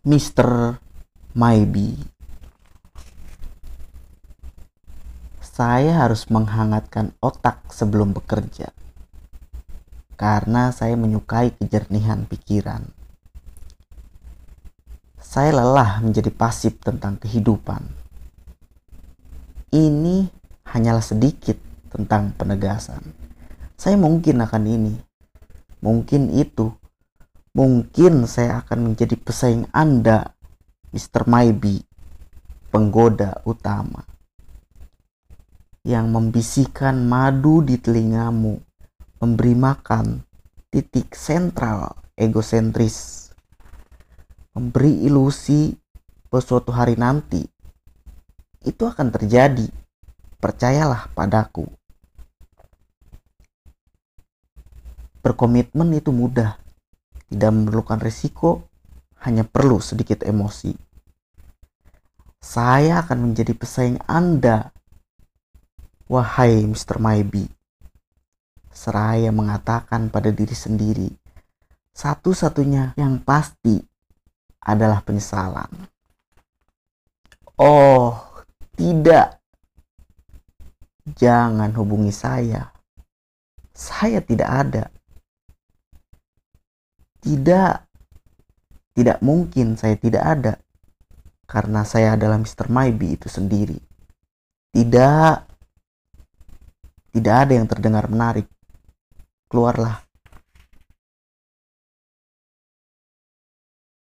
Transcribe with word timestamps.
Mr. 0.00 0.80
Maybe. 1.36 1.92
Saya 5.44 6.00
harus 6.00 6.24
menghangatkan 6.32 7.12
otak 7.20 7.68
sebelum 7.68 8.16
bekerja. 8.16 8.72
Karena 10.16 10.72
saya 10.72 10.96
menyukai 10.96 11.52
kejernihan 11.52 12.24
pikiran. 12.24 12.88
Saya 15.20 15.60
lelah 15.60 16.00
menjadi 16.00 16.32
pasif 16.32 16.80
tentang 16.80 17.20
kehidupan. 17.20 17.84
Ini 19.68 20.32
hanyalah 20.64 21.04
sedikit 21.04 21.60
tentang 21.92 22.32
penegasan. 22.40 23.04
Saya 23.76 24.00
mungkin 24.00 24.40
akan 24.40 24.64
ini, 24.64 24.96
mungkin 25.84 26.32
itu, 26.32 26.72
mungkin 27.56 28.28
saya 28.30 28.62
akan 28.62 28.92
menjadi 28.92 29.16
pesaing 29.18 29.70
Anda, 29.74 30.34
Mr. 30.94 31.26
Maybe, 31.26 31.82
penggoda 32.70 33.42
utama 33.48 34.06
yang 35.80 36.12
membisikkan 36.12 37.08
madu 37.08 37.64
di 37.64 37.80
telingamu, 37.80 38.60
memberi 39.18 39.56
makan 39.56 40.20
titik 40.68 41.16
sentral 41.16 41.96
egosentris, 42.20 43.32
memberi 44.52 45.08
ilusi 45.08 45.72
bahwa 46.28 46.42
suatu 46.44 46.70
hari 46.70 47.00
nanti 47.00 47.48
itu 48.60 48.84
akan 48.84 49.08
terjadi. 49.08 49.68
Percayalah 50.40 51.08
padaku. 51.12 51.68
Berkomitmen 55.20 55.92
itu 55.96 56.12
mudah, 56.12 56.59
tidak 57.30 57.50
memerlukan 57.54 58.02
risiko, 58.02 58.66
hanya 59.22 59.46
perlu 59.46 59.78
sedikit 59.78 60.26
emosi. 60.26 60.74
Saya 62.42 63.06
akan 63.06 63.30
menjadi 63.30 63.54
pesaing 63.54 64.02
Anda 64.10 64.74
Wahai 66.10 66.66
Mr. 66.66 66.98
Maybe, 66.98 67.46
seraya 68.74 69.30
mengatakan 69.30 70.10
pada 70.10 70.34
diri 70.34 70.58
sendiri, 70.58 71.06
satu-satunya 71.94 72.98
yang 72.98 73.22
pasti 73.22 73.78
adalah 74.66 75.06
penyesalan. 75.06 75.70
Oh, 77.60 78.18
tidak. 78.74 79.38
Jangan 81.14 81.70
hubungi 81.76 82.10
saya. 82.10 82.72
Saya 83.70 84.24
tidak 84.24 84.48
ada. 84.48 84.84
Tidak. 87.20 87.74
Tidak 88.96 89.18
mungkin 89.22 89.78
saya 89.78 89.94
tidak 89.94 90.24
ada. 90.26 90.54
Karena 91.46 91.86
saya 91.86 92.18
adalah 92.18 92.36
Mr. 92.40 92.66
Maybe 92.66 93.14
itu 93.14 93.30
sendiri. 93.30 93.78
Tidak. 94.74 95.36
Tidak 97.10 97.34
ada 97.34 97.52
yang 97.52 97.66
terdengar 97.70 98.06
menarik. 98.10 98.46
Keluarlah. 99.46 100.09